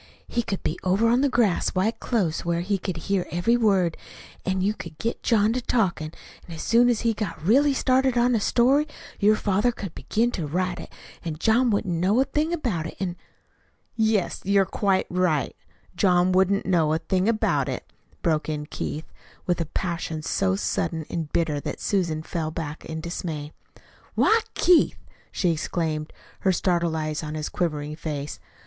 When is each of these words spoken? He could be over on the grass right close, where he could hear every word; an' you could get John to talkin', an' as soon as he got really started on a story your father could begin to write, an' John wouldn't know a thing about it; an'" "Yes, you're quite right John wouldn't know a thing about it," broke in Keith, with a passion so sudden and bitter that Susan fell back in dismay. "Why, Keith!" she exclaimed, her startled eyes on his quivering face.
He 0.27 0.41
could 0.41 0.63
be 0.63 0.79
over 0.83 1.07
on 1.09 1.21
the 1.21 1.29
grass 1.29 1.75
right 1.75 1.93
close, 1.99 2.43
where 2.43 2.61
he 2.61 2.79
could 2.79 2.97
hear 2.97 3.27
every 3.29 3.55
word; 3.55 3.95
an' 4.43 4.61
you 4.61 4.73
could 4.73 4.97
get 4.97 5.21
John 5.21 5.53
to 5.53 5.61
talkin', 5.61 6.11
an' 6.47 6.55
as 6.55 6.63
soon 6.63 6.89
as 6.89 7.01
he 7.01 7.13
got 7.13 7.39
really 7.43 7.75
started 7.75 8.17
on 8.17 8.33
a 8.33 8.39
story 8.39 8.87
your 9.19 9.35
father 9.35 9.71
could 9.71 9.93
begin 9.93 10.31
to 10.31 10.47
write, 10.47 10.89
an' 11.23 11.35
John 11.37 11.69
wouldn't 11.69 11.93
know 11.93 12.19
a 12.19 12.25
thing 12.25 12.51
about 12.51 12.87
it; 12.87 12.97
an'" 12.99 13.15
"Yes, 13.95 14.41
you're 14.43 14.65
quite 14.65 15.05
right 15.11 15.55
John 15.95 16.31
wouldn't 16.31 16.65
know 16.65 16.93
a 16.93 16.97
thing 16.97 17.29
about 17.29 17.69
it," 17.69 17.93
broke 18.23 18.49
in 18.49 18.65
Keith, 18.65 19.05
with 19.45 19.61
a 19.61 19.67
passion 19.67 20.23
so 20.23 20.55
sudden 20.55 21.05
and 21.11 21.31
bitter 21.31 21.59
that 21.59 21.79
Susan 21.79 22.23
fell 22.23 22.49
back 22.49 22.83
in 22.85 23.01
dismay. 23.01 23.53
"Why, 24.15 24.39
Keith!" 24.55 24.97
she 25.31 25.51
exclaimed, 25.51 26.11
her 26.39 26.51
startled 26.51 26.95
eyes 26.95 27.21
on 27.21 27.35
his 27.35 27.49
quivering 27.49 27.95
face. 27.95 28.39